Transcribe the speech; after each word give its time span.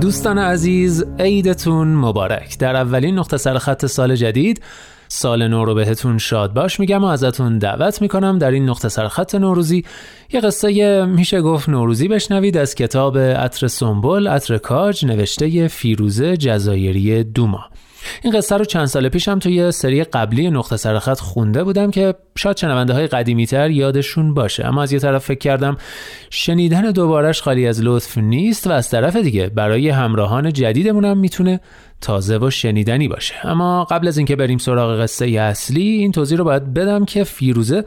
دوستان 0.00 0.38
عزیز 0.38 1.04
عیدتون 1.18 1.88
مبارک. 1.88 2.58
در 2.58 2.76
اولین 2.76 3.18
نقطه 3.18 3.36
سرخط 3.36 3.86
سال 3.86 4.16
جدید 4.16 4.62
سال 5.08 5.48
نو 5.48 5.64
رو 5.64 5.74
بهتون 5.74 6.18
شاد 6.18 6.54
باش 6.54 6.80
میگم 6.80 7.04
و 7.04 7.06
ازتون 7.06 7.58
دعوت 7.58 8.02
می‌کنم. 8.02 8.38
در 8.38 8.50
این 8.50 8.68
نقطه 8.68 8.88
سرخط 8.88 9.34
نوروزی 9.34 9.84
یه 10.32 10.40
قصه 10.40 11.04
میشه 11.04 11.40
گفت 11.40 11.68
نوروزی 11.68 12.08
بشنوید 12.08 12.56
از 12.56 12.74
کتاب 12.74 13.18
عطر 13.18 13.66
سنبل 13.66 14.28
عطر 14.28 14.58
کاج 14.58 15.06
نوشته 15.06 15.68
فیروزه 15.68 16.36
جزایری 16.36 17.24
دوما. 17.24 17.64
این 18.22 18.32
قصه 18.32 18.56
رو 18.56 18.64
چند 18.64 18.86
سال 18.86 19.08
پیشم 19.08 19.38
توی 19.38 19.72
سری 19.72 20.04
قبلی 20.04 20.50
نقطه 20.50 20.76
سرخط 20.76 21.20
خونده 21.20 21.64
بودم 21.64 21.90
که 21.90 22.14
شاید 22.38 22.56
شنونده 22.56 22.92
های 22.92 23.06
قدیمی 23.06 23.46
تر 23.46 23.70
یادشون 23.70 24.34
باشه. 24.34 24.66
اما 24.66 24.82
از 24.82 24.92
یه 24.92 24.98
طرف 24.98 25.24
فکر 25.24 25.38
کردم 25.38 25.76
شنیدن 26.30 26.90
دوبارش 26.90 27.42
خالی 27.42 27.66
از 27.66 27.82
لطف 27.82 28.18
نیست 28.18 28.66
و 28.66 28.70
از 28.70 28.90
طرف 28.90 29.16
دیگه 29.16 29.48
برای 29.48 29.88
همراهان 29.88 30.52
جدیدمونم 30.52 31.18
می‌تونه 31.18 31.60
تازه 32.00 32.38
و 32.38 32.50
شنیدنی 32.50 33.08
باشه. 33.08 33.34
اما 33.44 33.84
قبل 33.84 34.08
از 34.08 34.16
اینکه 34.18 34.36
بریم 34.36 34.58
سراغ 34.58 35.00
قصه 35.00 35.26
اصلی 35.26 35.88
این 35.88 36.12
توضیح 36.12 36.38
رو 36.38 36.44
باید 36.44 36.74
بدم 36.74 37.04
که 37.04 37.24
فیروزه 37.24 37.84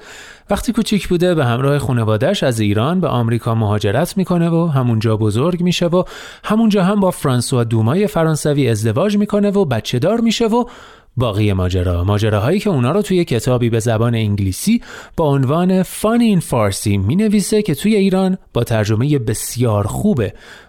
وقتی 0.50 0.72
کوچیک 0.72 1.08
بوده 1.08 1.36
به 1.36 1.46
همراه 1.46 1.80
خانوادهش 1.80 2.44
از 2.44 2.60
ایران 2.60 3.00
به 3.02 3.08
آمریکا 3.08 3.56
مهاجرت 3.56 4.18
می‌کنه 4.18 4.50
و 4.50 4.68
همونجا 4.68 5.18
بزرگ 5.18 5.62
میشه 5.62 5.86
و 5.86 6.04
همونجا 6.44 6.84
هم 6.84 7.00
با 7.00 7.12
فرانسوا 7.12 7.64
دومای 7.64 8.08
فرانسوی 8.08 8.70
ازدواج 8.70 9.18
می‌کنه 9.18 9.50
و 9.50 9.66
بچه 9.66 10.00
دار 10.00 10.22
میشه 10.22 10.46
و 10.46 10.64
باقی 11.18 11.54
ماجرا. 11.54 12.04
ماجراهایی 12.04 12.60
که 12.60 12.70
اونا 12.70 12.92
رو 12.92 13.02
توی 13.02 13.26
کتابی 13.26 13.70
به 13.70 13.80
زبان 13.80 14.16
انگلیسی 14.16 14.82
با 15.18 15.26
عنوان 15.26 15.84
فان 15.84 16.22
این 16.22 16.40
فارسی 16.40 16.98
می 16.98 17.16
نویسه 17.16 17.62
که 17.62 17.76
توی 17.76 17.96
ایران 17.96 18.38
با 18.54 18.64
ترجمه 18.64 19.20
بسیار 19.20 19.88
خوب 19.88 20.24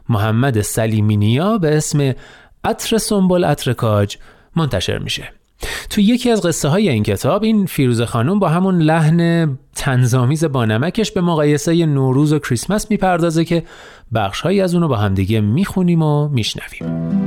محمد 0.08 0.60
سلیمینیا 0.60 1.58
به 1.58 1.76
اسم 1.76 2.14
عطر 2.64 2.98
سنبل 2.98 3.44
عطر 3.44 3.72
کاج 3.72 4.16
منتشر 4.56 4.98
میشه. 4.98 5.32
تو 5.90 6.00
یکی 6.00 6.30
از 6.30 6.42
قصه 6.42 6.68
های 6.68 6.88
این 6.88 7.02
کتاب 7.02 7.42
این 7.42 7.66
فیروز 7.66 8.02
خانم 8.02 8.38
با 8.38 8.48
همون 8.48 8.82
لحن 8.82 9.48
تنظامیز 9.74 10.44
با 10.44 10.64
نمکش 10.64 11.12
به 11.12 11.20
مقایسه 11.20 11.86
نوروز 11.86 12.32
و 12.32 12.38
کریسمس 12.38 12.90
می‌پردازه 12.90 13.44
که 13.44 13.62
بخش 14.14 14.40
هایی 14.40 14.60
از 14.60 14.74
اونو 14.74 14.88
با 14.88 14.96
همدیگه 14.96 15.40
می‌خونیم 15.40 16.02
و 16.02 16.28
میشنویم. 16.28 17.19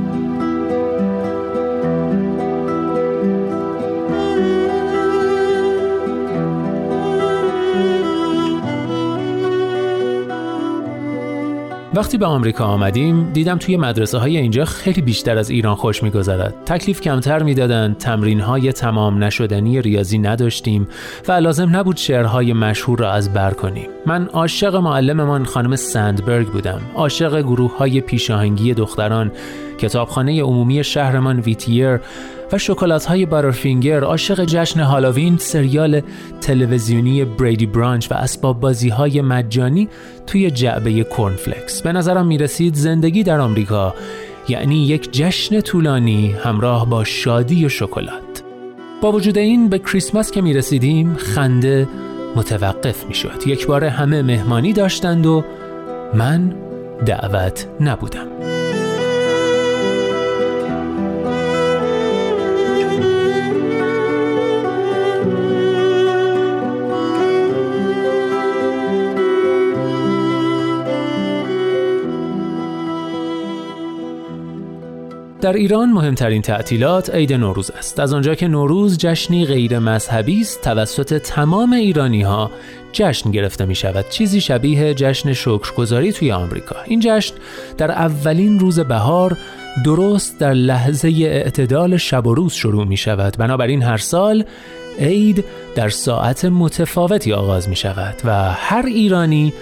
وقتی 11.96 12.18
به 12.18 12.26
آمریکا 12.26 12.64
آمدیم 12.64 13.30
دیدم 13.32 13.58
توی 13.58 13.76
مدرسه 13.76 14.18
های 14.18 14.36
اینجا 14.36 14.64
خیلی 14.64 15.02
بیشتر 15.02 15.38
از 15.38 15.50
ایران 15.50 15.74
خوش 15.74 16.02
میگذرد. 16.02 16.54
تکلیف 16.66 17.00
کمتر 17.00 17.42
می‌دادند 17.42 17.98
تمرین 17.98 18.40
های 18.40 18.72
تمام 18.72 19.24
نشدنی 19.24 19.82
ریاضی 19.82 20.18
نداشتیم 20.18 20.88
و 21.28 21.32
لازم 21.32 21.76
نبود 21.76 21.96
شعرهای 21.96 22.52
مشهور 22.52 22.98
را 22.98 23.12
از 23.12 23.32
بر 23.32 23.50
کنیم. 23.50 23.88
من 24.06 24.26
عاشق 24.26 24.76
معلممان 24.76 25.44
خانم 25.44 25.76
سندبرگ 25.76 26.46
بودم. 26.46 26.80
عاشق 26.94 27.42
گروه 27.42 27.76
های 27.76 28.00
پیشاهنگی 28.00 28.74
دختران 28.74 29.32
کتابخانه 29.78 30.42
عمومی 30.42 30.84
شهرمان 30.84 31.40
ویتیر 31.40 32.00
و 32.52 32.58
شکلات 32.58 33.04
های 33.04 33.26
بارفینگر 33.26 34.04
عاشق 34.04 34.44
جشن 34.44 34.80
هالووین 34.80 35.36
سریال 35.38 36.00
تلویزیونی 36.40 37.24
بریدی 37.24 37.66
برانچ 37.66 38.12
و 38.12 38.14
اسباب 38.14 38.60
بازی 38.60 38.88
های 38.88 39.20
مجانی 39.20 39.88
توی 40.26 40.50
جعبه 40.50 41.04
کورنفلکس. 41.04 41.82
به 41.82 41.92
نظرم 41.92 42.26
می 42.26 42.38
رسید 42.38 42.74
زندگی 42.74 43.22
در 43.22 43.40
آمریکا 43.40 43.94
یعنی 44.48 44.86
یک 44.86 45.12
جشن 45.12 45.60
طولانی 45.60 46.34
همراه 46.44 46.90
با 46.90 47.04
شادی 47.04 47.66
و 47.66 47.68
شکلات. 47.68 48.42
با 49.02 49.12
وجود 49.12 49.38
این 49.38 49.68
به 49.68 49.78
کریسمس 49.78 50.30
که 50.30 50.40
می 50.40 50.54
رسیدیم 50.54 51.14
خنده 51.14 51.88
متوقف 52.36 53.06
می 53.06 53.14
شد 53.14 53.42
یک 53.46 53.66
بار 53.66 53.84
همه 53.84 54.22
مهمانی 54.22 54.72
داشتند 54.72 55.26
و 55.26 55.44
من 56.14 56.54
دعوت 57.06 57.66
نبودم. 57.80 58.53
در 75.44 75.52
ایران 75.52 75.92
مهمترین 75.92 76.42
تعطیلات 76.42 77.14
عید 77.14 77.32
نوروز 77.32 77.70
است. 77.70 78.00
از 78.00 78.12
آنجا 78.12 78.34
که 78.34 78.48
نوروز 78.48 78.98
جشنی 78.98 79.46
غیر 79.46 79.78
مذهبی 79.78 80.40
است 80.40 80.62
توسط 80.62 81.18
تمام 81.18 81.72
ایرانی 81.72 82.22
ها 82.22 82.50
جشن 82.92 83.30
گرفته 83.30 83.64
می 83.64 83.74
شود 83.74 84.08
چیزی 84.08 84.40
شبیه 84.40 84.94
جشن 84.94 85.32
شکرگزاری 85.32 86.12
توی 86.12 86.32
آمریکا. 86.32 86.76
این 86.86 87.00
جشن 87.00 87.34
در 87.78 87.90
اولین 87.90 88.60
روز 88.60 88.80
بهار 88.80 89.36
درست 89.84 90.38
در 90.38 90.52
لحظه 90.52 91.08
اعتدال 91.08 91.96
شب 91.96 92.26
و 92.26 92.34
روز 92.34 92.52
شروع 92.52 92.84
می 92.84 92.96
شود 92.96 93.36
بنابراین 93.38 93.82
هر 93.82 93.98
سال 93.98 94.44
عید 94.98 95.44
در 95.74 95.88
ساعت 95.88 96.44
متفاوتی 96.44 97.32
آغاز 97.32 97.68
می 97.68 97.76
شود 97.76 98.14
و 98.24 98.52
هر 98.52 98.86
ایرانی 98.86 99.52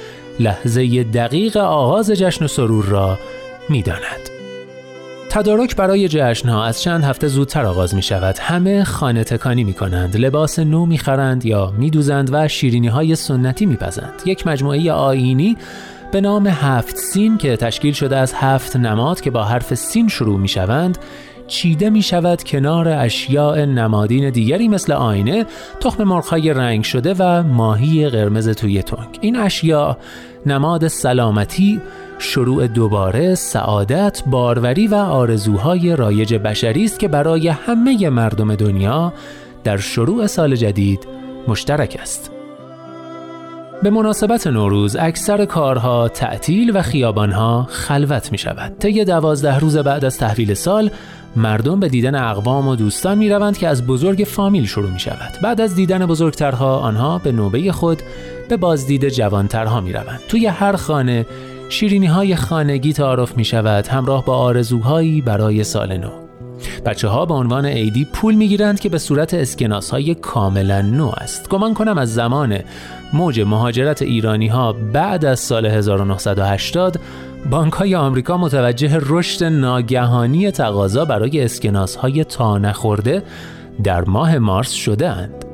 لحظه 0.41 1.04
دقیق 1.04 1.56
آغاز 1.56 2.10
جشن 2.10 2.44
و 2.44 2.48
سرور 2.48 2.84
را 2.84 3.19
می 3.69 3.82
داند. 3.82 4.31
تدارک 5.32 5.76
برای 5.76 6.09
جشن 6.09 6.48
ها 6.48 6.65
از 6.65 6.82
چند 6.82 7.04
هفته 7.04 7.28
زودتر 7.28 7.66
آغاز 7.66 7.94
می 7.94 8.03
شود. 8.03 8.38
همه 8.38 8.84
خانه 8.84 9.25
تکانی 9.25 9.65
می 9.65 9.72
کنند، 9.72 10.16
لباس 10.16 10.59
نو 10.59 10.87
می 10.87 10.98
خرند 10.98 11.44
یا 11.44 11.72
می 11.78 11.91
دوزند 11.91 12.28
و 12.32 12.48
شیرینی 12.48 12.88
های 12.88 13.16
سنتی 13.16 13.66
می 13.66 13.76
پزند. 13.76 14.22
یک 14.26 14.47
مجموعه 14.47 14.92
آینی 14.92 15.56
به 16.12 16.21
نام 16.21 16.47
هفت 16.47 16.97
سین 16.97 17.38
که 17.38 17.56
تشکیل 17.56 17.94
شده 17.94 18.16
از 18.16 18.34
هفت 18.34 18.76
نماد 18.76 19.21
که 19.21 19.31
با 19.31 19.44
حرف 19.44 19.75
سین 19.75 20.09
شروع 20.09 20.38
می 20.41 20.48
شوند 20.48 20.98
چیده 21.52 21.90
می 21.90 22.02
شود 22.02 22.42
کنار 22.44 22.88
اشیاء 22.88 23.64
نمادین 23.64 24.30
دیگری 24.30 24.68
مثل 24.68 24.92
آینه، 24.92 25.46
تخم 25.80 26.04
مرغهای 26.04 26.52
رنگ 26.52 26.84
شده 26.84 27.14
و 27.18 27.42
ماهی 27.42 28.08
قرمز 28.08 28.48
توی 28.48 28.82
تنگ. 28.82 29.18
این 29.20 29.36
اشیاء 29.36 29.96
نماد 30.46 30.88
سلامتی، 30.88 31.80
شروع 32.18 32.66
دوباره 32.66 33.34
سعادت، 33.34 34.22
باروری 34.26 34.86
و 34.86 34.94
آرزوهای 34.94 35.96
رایج 35.96 36.34
بشری 36.34 36.84
است 36.84 36.98
که 36.98 37.08
برای 37.08 37.48
همه 37.48 38.10
مردم 38.10 38.54
دنیا 38.54 39.12
در 39.64 39.76
شروع 39.76 40.26
سال 40.26 40.56
جدید 40.56 41.08
مشترک 41.48 41.96
است. 42.00 42.41
به 43.82 43.91
مناسبت 43.91 44.47
نوروز 44.47 44.97
اکثر 44.97 45.44
کارها 45.44 46.09
تعطیل 46.09 46.76
و 46.76 46.82
خیابانها 46.82 47.66
خلوت 47.70 48.32
می 48.32 48.38
شود. 48.38 48.78
طی 48.78 49.04
دوازده 49.04 49.59
روز 49.59 49.76
بعد 49.76 50.04
از 50.04 50.19
تحویل 50.19 50.54
سال 50.54 50.91
مردم 51.37 51.81
به 51.81 51.88
دیدن 51.88 52.15
اقوام 52.15 52.69
و 52.69 52.76
دوستان 52.76 53.19
می 53.19 53.28
روند 53.28 53.59
که 53.59 53.69
از 53.69 53.87
بزرگ 53.87 54.25
فامیل 54.25 54.66
شروع 54.66 54.91
می 54.91 55.01
شود. 55.01 55.33
بعد 55.42 55.60
از 55.60 55.74
دیدن 55.74 56.06
بزرگترها 56.06 56.78
آنها 56.78 57.18
به 57.18 57.33
نوبه 57.33 57.72
خود 57.72 58.03
به 58.48 58.56
بازدید 58.56 59.09
جوانترها 59.09 59.80
می 59.80 59.92
روند. 59.92 60.21
توی 60.28 60.47
هر 60.47 60.77
خانه 60.77 61.27
شیرینی 61.68 62.06
های 62.06 62.36
خانگی 62.36 62.92
تعارف 62.92 63.36
می 63.36 63.45
شود 63.45 63.86
همراه 63.86 64.24
با 64.24 64.36
آرزوهایی 64.36 65.21
برای 65.21 65.65
سال 65.65 65.97
نو. 65.97 66.22
بچه 66.87 67.09
ها 67.09 67.27
به 67.27 67.34
عنوان 67.34 67.66
عیدی 67.66 68.04
پول 68.04 68.34
می 68.34 68.49
گیرند 68.49 68.81
که 68.81 68.89
به 68.89 68.99
صورت 68.99 69.34
اسکناس 69.34 69.91
های 69.91 70.15
کاملا 70.15 70.83
نو 70.83 71.13
است. 71.16 71.49
گمان 71.49 71.75
کنم 71.75 71.99
از 71.99 72.15
زمان 72.15 72.59
موج 73.13 73.41
مهاجرت 73.41 74.03
ایرانی 74.03 74.49
ها 74.49 74.72
بعد 74.72 75.25
از 75.25 75.41
سال 75.41 75.66
1980 75.66 77.01
بانک 77.51 77.72
های 77.72 77.95
آمریکا 77.95 78.37
متوجه 78.37 78.99
رشد 79.01 79.45
ناگهانی 79.45 80.51
تقاضا 80.51 81.04
برای 81.04 81.45
اسکناس 81.45 81.97
های 81.97 82.25
تا 82.25 82.59
نخورده 82.59 83.22
در 83.84 84.04
ماه 84.04 84.39
مارس 84.39 84.71
شده 84.71 85.09
اند. 85.09 85.45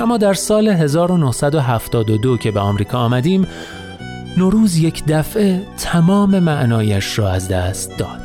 اما 0.00 0.16
در 0.16 0.34
سال 0.34 0.68
1972 0.68 2.36
که 2.36 2.50
به 2.50 2.60
آمریکا 2.60 2.98
آمدیم 2.98 3.46
نوروز 4.36 4.76
یک 4.76 5.04
دفعه 5.04 5.62
تمام 5.78 6.38
معنایش 6.38 7.18
را 7.18 7.30
از 7.30 7.48
دست 7.48 7.98
داد 7.98 8.23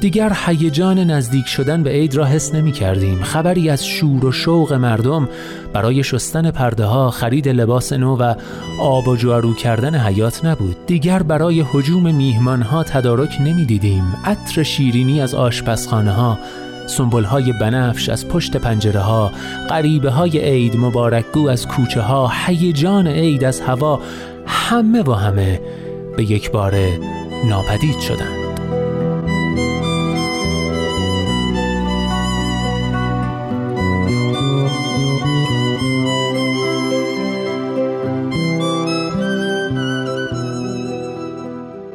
دیگر 0.00 0.36
هیجان 0.46 0.98
نزدیک 0.98 1.46
شدن 1.46 1.82
به 1.82 1.90
عید 1.90 2.14
را 2.14 2.24
حس 2.24 2.54
نمی 2.54 2.72
کردیم. 2.72 3.22
خبری 3.22 3.70
از 3.70 3.86
شور 3.86 4.24
و 4.24 4.32
شوق 4.32 4.72
مردم 4.72 5.28
برای 5.72 6.04
شستن 6.04 6.50
پرده 6.50 6.84
ها، 6.84 7.10
خرید 7.10 7.48
لباس 7.48 7.92
نو 7.92 8.16
و 8.16 8.34
آب 8.80 9.08
و 9.08 9.16
جارو 9.16 9.54
کردن 9.54 9.94
حیات 9.94 10.44
نبود. 10.44 10.86
دیگر 10.86 11.22
برای 11.22 11.60
حجوم 11.60 12.14
میهمان 12.14 12.62
ها 12.62 12.82
تدارک 12.82 13.36
نمی 13.40 13.64
دیدیم. 13.64 14.16
عطر 14.24 14.62
شیرینی 14.62 15.20
از 15.20 15.34
آشپزخانه 15.34 16.12
ها، 16.12 16.38
سنبول 16.86 17.24
های 17.24 17.52
بنفش 17.52 18.08
از 18.08 18.28
پشت 18.28 18.56
پنجره 18.56 19.00
ها، 19.00 19.30
غریبه 19.68 20.10
های 20.10 20.38
عید 20.38 20.76
مبارکگو 20.76 21.48
از 21.48 21.68
کوچه 21.68 22.00
ها، 22.00 22.32
هیجان 22.46 23.06
عید 23.06 23.44
از 23.44 23.60
هوا، 23.60 24.00
همه 24.46 25.02
و 25.02 25.12
همه 25.12 25.60
به 26.16 26.30
یک 26.30 26.50
بار 26.50 26.74
ناپدید 27.48 27.98
شدند. 28.00 28.49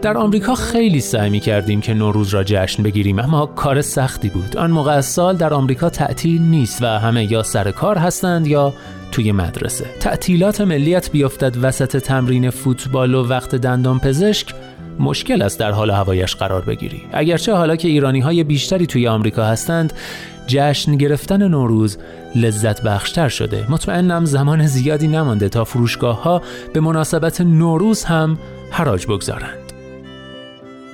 در 0.06 0.18
آمریکا 0.18 0.56
خیلی 0.56 1.00
سعی 1.00 1.30
می 1.30 1.40
کردیم 1.40 1.82
که 1.82 1.94
نوروز 1.94 2.30
را 2.30 2.44
جشن 2.44 2.84
بگیریم 2.84 3.20
اما 3.20 3.46
کار 3.46 3.82
سختی 3.82 4.30
بود. 4.30 4.58
آن 4.58 4.72
موقع 4.72 5.02
سال 5.02 5.38
در 5.38 5.54
آمریکا 5.54 5.90
تعطیل 5.90 6.42
نیست 6.42 6.82
و 6.82 6.86
همه 6.86 7.32
یا 7.32 7.44
سر 7.44 7.72
کار 7.72 7.98
هستند 7.98 8.48
یا 8.48 8.74
توی 9.12 9.32
مدرسه. 9.32 9.86
تعطیلات 10.00 10.62
ملیت 10.62 11.12
بیفتد 11.12 11.58
وسط 11.62 11.98
تمرین 11.98 12.50
فوتبال 12.50 13.16
و 13.16 13.28
وقت 13.28 13.56
دندان 13.56 14.00
پزشک 14.00 14.54
مشکل 15.00 15.42
است 15.42 15.60
در 15.60 15.72
حال 15.72 15.92
هوایش 15.92 16.36
قرار 16.36 16.62
بگیری. 16.62 17.02
اگرچه 17.14 17.54
حالا 17.54 17.76
که 17.76 17.88
ایرانی 17.88 18.20
های 18.20 18.44
بیشتری 18.44 18.88
توی 18.88 19.08
آمریکا 19.08 19.44
هستند 19.44 19.94
جشن 20.48 20.96
گرفتن 20.98 21.48
نوروز 21.48 21.98
لذت 22.36 22.82
بخشتر 22.82 23.30
شده. 23.30 23.66
مطمئنم 23.70 24.26
زمان 24.26 24.68
زیادی 24.68 25.08
نمانده 25.08 25.50
تا 25.50 25.64
فروشگاه 25.64 26.24
ها 26.24 26.42
به 26.74 26.80
مناسبت 26.80 27.42
نوروز 27.42 28.04
هم 28.04 28.38
حراج 28.72 29.06
بگذارند. 29.06 29.65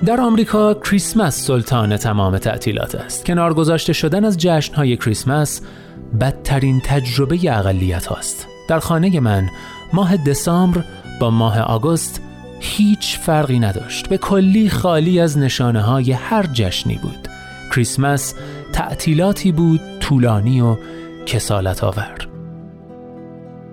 در 0.06 0.20
آمریکا 0.20 0.74
کریسمس 0.74 1.46
سلطان 1.46 1.96
تمام 1.96 2.38
تعطیلات 2.38 2.94
است. 2.94 3.24
کنار 3.24 3.54
گذاشته 3.54 3.92
شدن 3.92 4.24
از 4.24 4.38
جشنهای 4.38 4.96
کریسمس 4.96 5.60
بدترین 6.20 6.80
تجربه 6.84 7.58
اقلیت 7.58 8.06
هاست. 8.06 8.46
در 8.68 8.78
خانه 8.78 9.20
من 9.20 9.48
ماه 9.92 10.16
دسامبر 10.16 10.84
با 11.20 11.30
ماه 11.30 11.60
آگوست 11.60 12.20
هیچ 12.60 13.18
فرقی 13.18 13.58
نداشت. 13.58 14.08
به 14.08 14.18
کلی 14.18 14.70
خالی 14.70 15.20
از 15.20 15.38
نشانه 15.38 15.80
های 15.80 16.12
هر 16.12 16.46
جشنی 16.52 16.98
بود. 17.02 17.28
کریسمس 17.74 18.34
تعطیلاتی 18.72 19.52
بود 19.52 19.80
طولانی 20.00 20.60
و 20.60 20.76
کسالت 21.26 21.84
آور. 21.84 22.31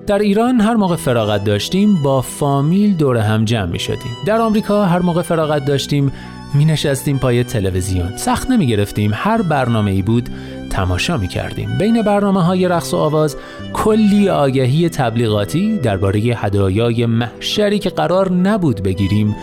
در 0.09 0.19
ایران 0.19 0.61
هر 0.61 0.73
موقع 0.73 0.95
فراغت 0.95 1.43
داشتیم 1.43 1.95
با 1.95 2.21
فامیل 2.21 2.95
دور 2.95 3.17
هم 3.17 3.45
جمع 3.45 3.71
می 3.71 3.79
شدیم. 3.79 4.17
در 4.25 4.41
آمریکا 4.41 4.85
هر 4.85 4.99
موقع 4.99 5.21
فراغت 5.21 5.65
داشتیم 5.65 6.11
می 6.53 6.65
نشستیم 6.65 7.17
پای 7.17 7.43
تلویزیون. 7.43 8.17
سخت 8.17 8.49
نمی 8.49 8.67
گرفتیم. 8.67 9.11
هر 9.13 9.41
برنامه 9.41 9.91
ای 9.91 10.01
بود 10.01 10.29
تماشا 10.69 11.17
می 11.17 11.27
کردیم. 11.27 11.77
بین 11.77 12.01
برنامه 12.01 12.43
های 12.43 12.67
رقص 12.67 12.93
و 12.93 12.97
آواز 12.97 13.37
کلی 13.73 14.29
آگهی 14.29 14.89
تبلیغاتی 14.89 15.77
درباره 15.77 16.19
هدایای 16.19 17.05
محشری 17.05 17.79
که 17.79 17.89
قرار 17.89 18.31
نبود 18.31 18.83
بگیریم 18.83 19.35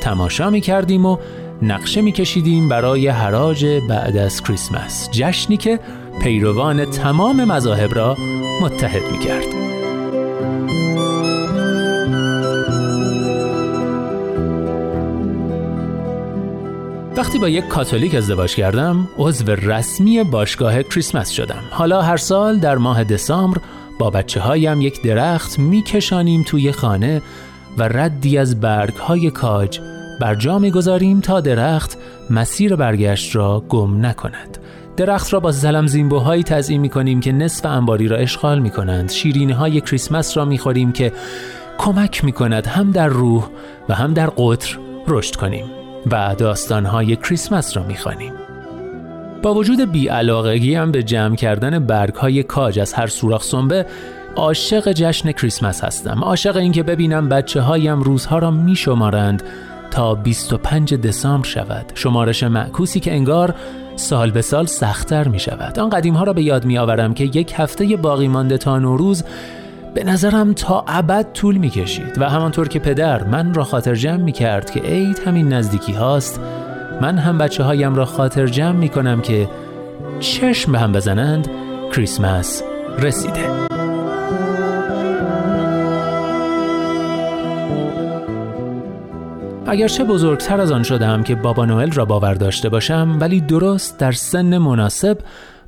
تماشا 0.00 0.50
می 0.50 0.60
کردیم 0.60 1.06
و 1.06 1.18
نقشه 1.62 2.00
می 2.00 2.12
کشیدیم 2.12 2.68
برای 2.68 3.08
حراج 3.08 3.66
بعد 3.88 4.16
از 4.16 4.42
کریسمس. 4.42 5.08
جشنی 5.12 5.56
که 5.56 5.80
پیروان 6.22 6.84
تمام 6.84 7.44
مذاهب 7.44 7.94
را 7.94 8.16
متحد 8.62 9.02
می 9.12 9.18
کرد. 9.18 9.59
وقتی 17.30 17.38
با 17.40 17.48
یک 17.48 17.68
کاتولیک 17.68 18.14
ازدواج 18.14 18.54
کردم 18.54 19.08
عضو 19.18 19.44
رسمی 19.52 20.24
باشگاه 20.24 20.82
کریسمس 20.82 21.30
شدم. 21.30 21.62
حالا 21.70 22.02
هر 22.02 22.16
سال 22.16 22.58
در 22.58 22.76
ماه 22.76 23.04
دسامبر 23.04 23.60
با 23.98 24.10
بچه 24.10 24.40
هایم 24.40 24.80
یک 24.80 25.02
درخت 25.02 25.58
میکشانیم 25.58 26.42
توی 26.42 26.72
خانه 26.72 27.22
و 27.78 27.82
ردی 27.82 28.38
از 28.38 28.60
برگ 28.60 28.94
های 28.94 29.30
کاج 29.30 29.80
بر 30.20 30.34
جا 30.34 30.58
می‌گذاریم 30.58 31.20
تا 31.20 31.40
درخت 31.40 31.98
مسیر 32.30 32.76
برگشت 32.76 33.36
را 33.36 33.64
گم 33.68 34.06
نکند. 34.06 34.58
درخت 34.96 35.32
را 35.32 35.40
با 35.40 35.50
زلم 35.50 35.86
زیمبوهایی 35.86 36.42
تزیین 36.42 36.80
می 36.80 36.88
کنیم 36.88 37.20
که 37.20 37.32
نصف 37.32 37.66
انباری 37.66 38.08
را 38.08 38.16
اشغال 38.16 38.58
می 38.58 38.70
کنند 38.70 39.10
شیرینی 39.10 39.52
های 39.52 39.80
کریسمس 39.80 40.36
را 40.36 40.44
می 40.44 40.58
خوریم 40.58 40.92
که 40.92 41.12
کمک 41.78 42.24
می 42.24 42.32
کند 42.32 42.66
هم 42.66 42.90
در 42.90 43.08
روح 43.08 43.48
و 43.88 43.94
هم 43.94 44.14
در 44.14 44.26
قطر 44.26 44.78
رشد 45.08 45.36
کنیم. 45.36 45.79
و 46.10 46.34
داستانهای 46.38 47.16
کریسمس 47.16 47.76
را 47.76 47.82
می‌خوانیم. 47.82 48.32
با 49.42 49.54
وجود 49.54 49.92
بیعلاقگی 49.92 50.74
هم 50.74 50.92
به 50.92 51.02
جمع 51.02 51.36
کردن 51.36 51.78
برگ 51.78 52.14
های 52.14 52.42
کاج 52.42 52.78
از 52.78 52.92
هر 52.92 53.06
سوراخ 53.06 53.42
سنبه 53.42 53.86
عاشق 54.36 54.92
جشن 54.92 55.32
کریسمس 55.32 55.84
هستم. 55.84 56.20
عاشق 56.24 56.56
اینکه 56.56 56.82
ببینم 56.82 57.28
بچه 57.28 57.60
هایم 57.60 58.00
روزها 58.00 58.38
را 58.38 58.50
می 58.50 58.76
شمارند 58.76 59.42
تا 59.90 60.14
25 60.14 60.94
دسامبر 60.94 61.48
شود. 61.48 61.92
شمارش 61.94 62.42
معکوسی 62.42 63.00
که 63.00 63.12
انگار 63.12 63.54
سال 63.96 64.30
به 64.30 64.42
سال 64.42 64.66
سختتر 64.66 65.28
می 65.28 65.38
شود 65.38 65.78
آن 65.78 65.90
قدیم 65.90 66.14
ها 66.14 66.24
را 66.24 66.32
به 66.32 66.42
یاد 66.42 66.64
می 66.64 66.78
آورم 66.78 67.14
که 67.14 67.24
یک 67.24 67.54
هفته 67.56 67.96
باقی 67.96 68.28
مانده 68.28 68.58
تا 68.58 68.78
نوروز 68.78 69.24
به 69.94 70.04
نظرم 70.04 70.52
تا 70.52 70.84
ابد 70.88 71.32
طول 71.32 71.56
می 71.56 71.70
کشید 71.70 72.18
و 72.20 72.28
همانطور 72.28 72.68
که 72.68 72.78
پدر 72.78 73.22
من 73.22 73.54
را 73.54 73.64
خاطر 73.64 73.94
جمع 73.94 74.22
می 74.22 74.32
کرد 74.32 74.70
که 74.70 74.80
عید 74.80 75.18
همین 75.18 75.52
نزدیکی 75.52 75.92
هاست 75.92 76.40
من 77.00 77.18
هم 77.18 77.38
بچه 77.38 77.64
هایم 77.64 77.94
را 77.94 78.04
خاطر 78.04 78.46
جمع 78.46 78.76
می 78.76 78.88
کنم 78.88 79.20
که 79.20 79.48
چشم 80.20 80.72
به 80.72 80.78
هم 80.78 80.92
بزنند 80.92 81.48
کریسمس 81.92 82.62
رسیده. 82.98 83.70
اگرچه 89.66 90.04
بزرگتر 90.04 90.60
از 90.60 90.72
آن 90.72 90.82
شدم 90.82 91.22
که 91.22 91.34
بابا 91.34 91.64
نوئل 91.64 91.92
را 91.92 92.04
باور 92.04 92.34
داشته 92.34 92.68
باشم 92.68 93.16
ولی 93.20 93.40
درست 93.40 93.98
در 93.98 94.12
سن 94.12 94.58
مناسب 94.58 95.18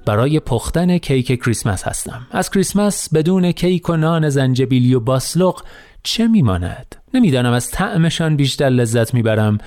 برای 0.07 0.41
پختن 0.41 0.99
کیک 0.99 1.43
کریسمس 1.43 1.83
هستم. 1.83 2.27
از 2.31 2.51
کریسمس 2.51 3.09
بدون 3.15 3.53
کیک 3.53 3.91
و 3.91 3.97
نان 3.97 4.29
زنجبیلی 4.29 4.95
و 4.95 5.01
باسلق 5.01 5.63
چه 6.03 6.29
میماند؟ 6.29 6.97
نمی‌دانم 7.15 7.53
از 7.53 7.71
طعمشان 7.71 8.37
بیشتر 8.37 8.69
لذت 8.69 9.15
می‌برم 9.15 9.59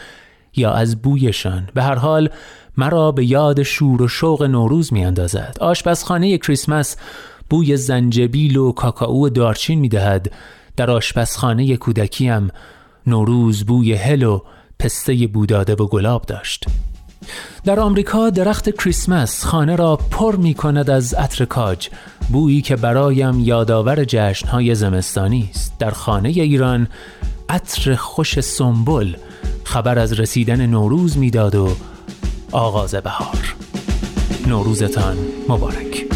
یا 0.56 0.74
از 0.74 1.01
بویشان. 1.01 1.70
به 1.74 1.84
هر 1.84 1.96
حال 1.96 2.30
مرا 2.77 3.12
به 3.12 3.25
یاد 3.25 3.63
شور 3.63 4.01
و 4.01 4.08
شوق 4.08 4.44
نوروز 4.44 4.94
میاندازد. 4.94 5.58
آشپزخانه 5.62 6.38
کریسمس 6.38 6.98
بوی 7.50 7.77
زنجبیل 7.77 8.58
و 8.58 8.72
کاکائو 8.72 9.30
دارچین 9.30 9.80
می‌دهد. 9.80 10.32
در 10.77 10.92
آشپزخانه 10.92 11.77
کودکیم 11.77 12.50
نوروز 13.08 13.65
بوی 13.65 13.94
هل 13.94 14.24
و 14.24 14.42
پسته 14.80 15.27
بوداده 15.27 15.75
و 15.75 15.88
گلاب 15.88 16.22
داشت. 16.22 16.65
در 17.63 17.79
آمریکا 17.79 18.29
درخت 18.29 18.70
کریسمس 18.70 19.46
خانه 19.46 19.75
را 19.75 19.96
پر 19.96 20.36
می 20.36 20.53
کند 20.53 20.89
از 20.89 21.13
عطر 21.13 21.46
کاج 21.46 21.89
بویی 22.29 22.62
که 22.62 22.75
برایم 22.75 23.39
یادآور 23.39 24.05
جشنهای 24.05 24.75
زمستانی 24.75 25.50
است. 25.51 25.74
در 25.79 25.91
خانه 25.91 26.29
ایران 26.29 26.88
عطر 27.50 27.96
خوش 27.96 28.39
سنبل 28.39 29.13
خبر 29.63 30.00
از 30.00 30.20
رسیدن 30.20 30.65
نوروز 30.65 31.17
می‌داد 31.17 31.55
و 31.55 31.70
آغاز 32.51 32.96
بهار. 32.96 33.55
نوروزتان 34.48 35.17
مبارک. 35.50 36.15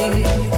feeling 0.00 0.49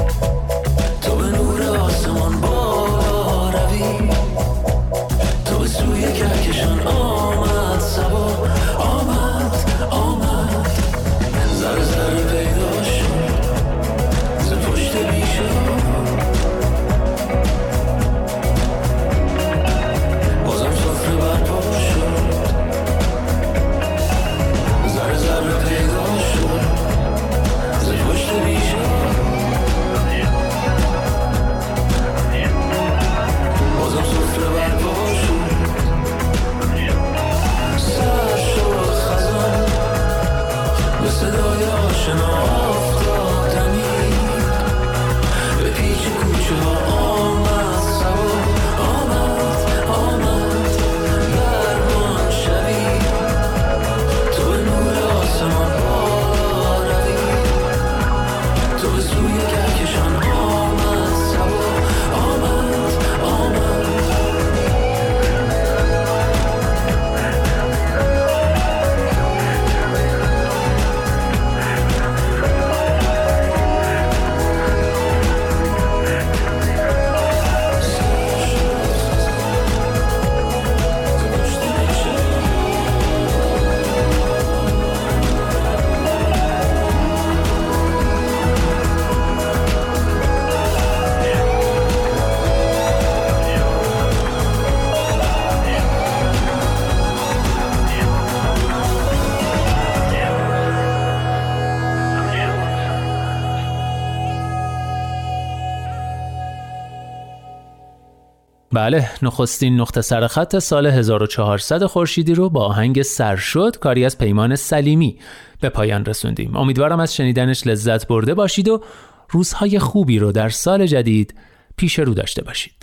بله 108.72 109.08
نخستین 109.22 109.80
نقطه 109.80 110.00
سرخط 110.00 110.58
سال 110.58 110.86
1400 110.86 111.86
خورشیدی 111.86 112.34
رو 112.34 112.48
با 112.48 112.64
آهنگ 112.64 113.02
سر 113.02 113.36
شد 113.36 113.76
کاری 113.80 114.04
از 114.04 114.18
پیمان 114.18 114.56
سلیمی 114.56 115.18
به 115.60 115.68
پایان 115.68 116.04
رسوندیم. 116.04 116.56
امیدوارم 116.56 117.00
از 117.00 117.14
شنیدنش 117.14 117.66
لذت 117.66 118.06
برده 118.06 118.34
باشید 118.34 118.68
و 118.68 118.82
روزهای 119.30 119.78
خوبی 119.78 120.18
رو 120.18 120.32
در 120.32 120.48
سال 120.48 120.86
جدید 120.86 121.34
پیش 121.76 121.98
رو 121.98 122.14
داشته 122.14 122.42
باشید. 122.42 122.81